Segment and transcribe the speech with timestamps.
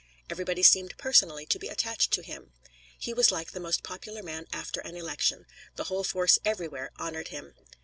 [0.31, 2.53] Everybody seemed personally to be attached to him.
[2.97, 7.27] He was like the most popular man after an election the whole force everywhere honored
[7.27, 7.53] him.